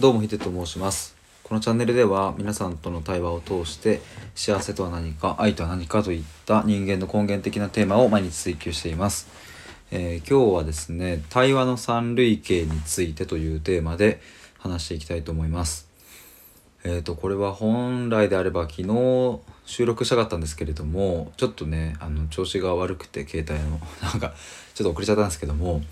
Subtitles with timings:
[0.00, 1.14] どうもヒデと申します。
[1.44, 4.02] このチャンネルでは皆さんとの対話を通して
[4.34, 9.28] 幸せとは何か愛とは何かといった人間の根源的なテーマを毎日追求しています、
[9.92, 14.20] えー今日はですね対話の三類型についてというテーマで
[14.58, 15.88] 話していきたいと思います。
[16.82, 24.34] えー、とこれは本来であれば昨日収録したかったんですけれどもちょっとねあの調子が悪くて携帯のなんか
[24.74, 25.82] ちょっと遅れちゃったんですけども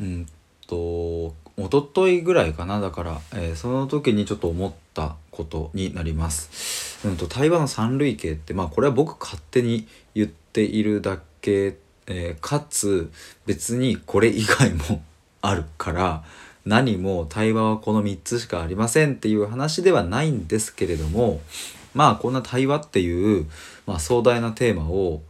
[0.00, 0.26] うん
[0.72, 7.06] と一昨日ぐらいかなだから、えーその時にちょっと思ったことになります。
[7.06, 13.10] うんと対話の三類型ってまあこれは僕勝手に言っているだけ、えーかつ
[13.44, 15.02] 別にこれ以外も
[15.42, 16.24] あるから
[16.64, 21.40] 何も対話はこの3つしかありませんっていう話ではないんですけれども
[21.92, 23.46] まあこんな対話っていう、
[23.86, 25.20] まあ、壮大なテーマを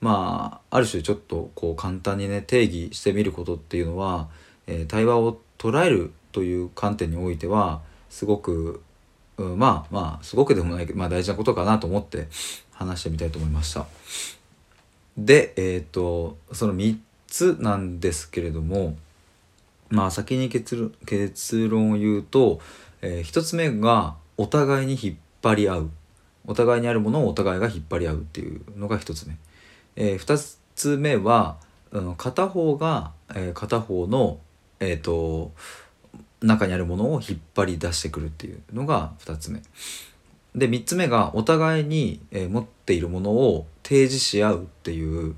[0.00, 4.28] まあある種ちょっとこう簡単にね定義してみることっていうのは、
[4.72, 8.82] え対話を捉えるという観点においてはすごく、
[9.36, 12.28] うんまあまあすごくでもないけど、まあ、大事なことかなと思って
[12.72, 13.86] 話してみたいと思いました。
[15.16, 18.96] でえっ、とその3つなんですけれども
[19.90, 22.60] まあ先に結論結論を言うと、
[23.02, 25.90] え1つ目がお互いに引っ張り合う
[26.46, 29.36] お互いにあるものをお互いが引っ張り合うっていうのが1つ目。
[29.96, 31.58] え2つ目は、
[31.90, 34.38] うん、片方が、えー片方の、
[34.84, 35.52] えー、と
[36.42, 39.62] 中にあるものを引っ張り出してくるっていうのが2つ目。
[40.54, 45.34] で3つ目がお互いに、えー持っているものを提示し合うっていう、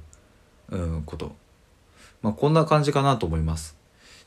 [0.70, 1.36] うん、こと。
[2.22, 3.76] まあこんな感じかなと思います。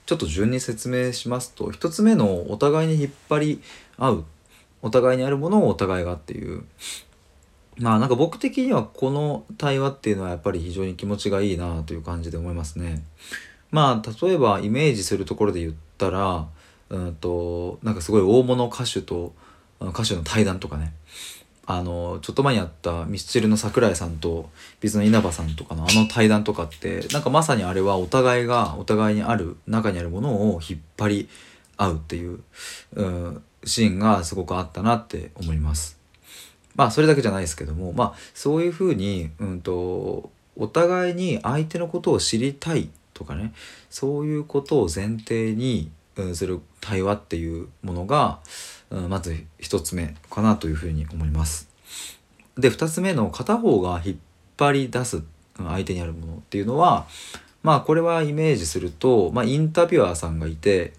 [0.05, 3.61] ちょっと順に説明しますと1つ目のお互いに引っ張り
[3.97, 4.25] 合う
[4.81, 6.63] お互いにあるものをお互いがっていう
[7.77, 13.03] まあなんか僕的にはこの対話っていうのはやっぱり非常に気持ちがいいなという感じで思いますね。
[13.71, 16.47] まあ例えばイメージするところで言ったら
[16.89, 19.33] うんとなんかすごい大物歌手と
[19.81, 20.93] 歌手の対談とかね
[21.69, 31.29] あのちょっと前にあったミスチルの桜井さんとビズの稲葉さんとかのあの対談とかってなんかまさにあれはお互いがお互いにある中にあるものを引っ張り
[31.75, 32.39] 合うっていう、
[32.95, 35.97] うん、シーンがすごくあったなって思います。
[36.75, 43.53] まあそれだけじゃないですけどもまあそういうふうに、うん、とお互いに相手のことを知りたいとかね
[43.89, 48.39] そういうことを前提に、うん、する対話っていうものが、
[49.09, 51.69] まず一つ目かなというふうに思います。
[52.57, 54.17] で2つ目の片方が引っ
[54.57, 55.23] 張り出す
[55.57, 57.07] 相手にあるものっていうのは
[57.63, 60.93] まあこれはイメージすると、まあ、インタビュアーさんがいて、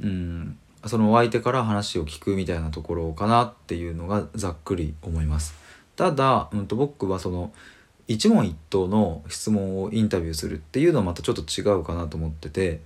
[0.00, 5.54] うん、そのお相手から話を聞くみたいなところかなっていうのがざっくり思います。
[5.96, 7.52] ただ、うん、と僕はその
[8.06, 12.80] 一問一答の質問をインタビューするっていうのはまたちょっと違うかなと思ってて、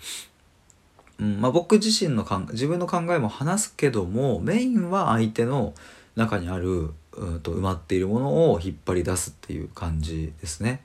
[1.18, 5.74] うんまあ、僕自身の考え自分の考えも話すけどもメインは相手の
[6.14, 10.82] 中にある、うん、と埋まっているものを引っ張り出すっていう感じですね。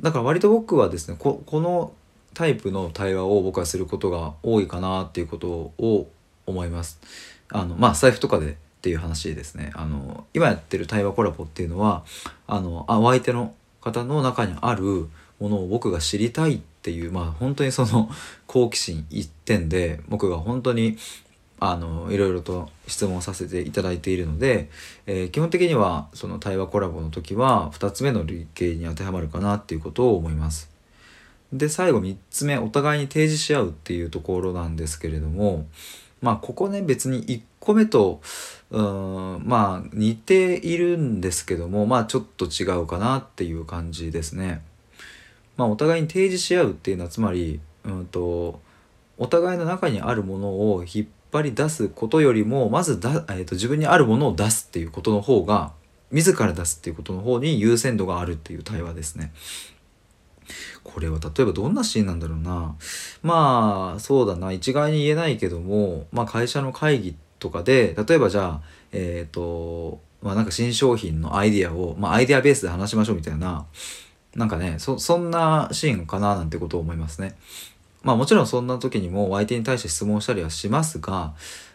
[0.00, 1.92] だから割と僕はですねここの
[2.34, 6.08] タイプの対話を僕はすることが多いかなっていうことを
[6.46, 7.00] 思います。
[7.50, 9.70] あのまあ財布とかでっていう話ですね。
[9.72, 12.04] あの今やってる対話コラボっていうのは
[12.46, 15.08] あのあお相手の方の中にある
[15.40, 18.10] ものを僕が知りたいっていうまあ本当にその
[18.46, 20.98] 好奇心一点で僕が本当に
[21.60, 24.68] あのいろいろと質問させていただいているので、
[25.06, 30.70] えー基本的にはその対話コラボの時は2つ目の類型に当てはまるかなっていうことを思います。
[31.54, 35.64] で最後3つ目お互いに提示し合うっていうところなんですけれども
[36.20, 38.20] まあここね別に1個目と
[38.70, 44.62] うんまあ似ているんですけどもまあちょっと違うかなっていう感じですね。
[45.56, 48.60] まあお互いに提示し合うっていうのはつまりうんと
[49.16, 55.72] お互いの中にあるものを引っ張り出すことよりもまずだ、えー、と自分にあるものを出すっていうことの方が
[56.10, 59.32] 自ら出すっていうことの方に優先度があるっていう対話ですね。
[60.82, 62.76] これは例えばどんなシーンなんだろうな
[63.22, 68.60] まあそうだな一概に言えないけども、まあ、会社の会議とかで例えばじゃあ
[68.92, 73.66] えっ、とまあなんか新商品のアイディアを、まあ、アイディアベースで話しましょうみたいな
[74.34, 77.34] なんかねそそんなシーンかななんてことを思いますね。
[78.02, 81.34] まあもちろんそんな時にも相手に対して質問したりはしますが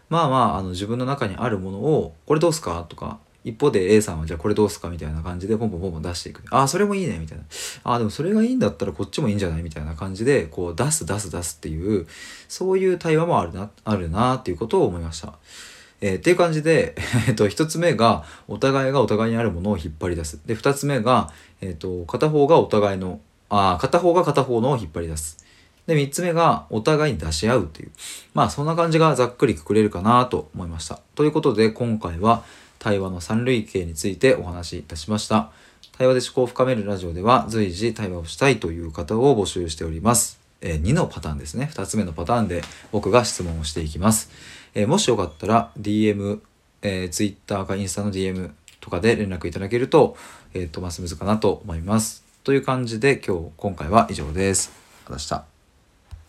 [0.09, 3.19] まあまああの自分の中にあるものを「これどうすか?」とか
[3.49, 6.43] 一方で A さんはじゃあこれどうすかみたいな感じでポンポンポンポン出していく。
[6.51, 7.43] ああ、それもいいねみたいな。
[7.83, 12.07] ああ、でもそれがいいんだったらこっちもいいんじゃないみたいな感じで、こう出す出す出すっていう、
[12.47, 15.33] そういう対話もあるな、あるなっていうことを思いました。
[16.01, 16.95] えーっていう感じで、
[17.27, 20.39] えっと、一つ目が、お互いがお互いにあるものを引っ張り出す。
[20.45, 21.31] で、二つ目が、
[21.61, 23.19] えっと、片方がお互いの、
[23.49, 25.43] ああ、片方が片方のを引っ張り出す。
[25.89, 27.91] で、3つ目がお互いに出し合うっていう。
[28.35, 30.99] まあそんな感じがざっくりくくれるかなと思いました。
[31.15, 32.43] ということで今回は
[32.79, 35.51] 対話の三類型についてお話しいたしました。
[35.97, 40.39] 対話で思考を深めるラジオでは随時対話をしたいという方を募集しております。
[40.61, 41.69] えー、2のパターンですね。
[41.73, 42.61] 2つ目のパターンで
[42.91, 44.29] 僕が質問をしていきます。
[44.73, 46.39] えー、もしよかったら DM、
[46.81, 50.15] えー、Twitter かインスタの DM とかで連絡いただけると、
[50.53, 52.23] えっ、ー、と、ますむずかなと思います。
[52.43, 54.71] という感じで今日、今回は以上です。
[54.71, 55.58] ありがとうございました。